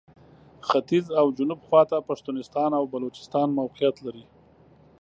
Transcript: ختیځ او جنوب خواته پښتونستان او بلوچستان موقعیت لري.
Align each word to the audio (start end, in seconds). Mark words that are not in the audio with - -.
ختیځ 0.67 1.05
او 1.19 1.27
جنوب 1.37 1.59
خواته 1.67 1.97
پښتونستان 2.09 2.69
او 2.79 2.83
بلوچستان 2.93 3.47
موقعیت 3.59 3.95
لري. 4.05 4.23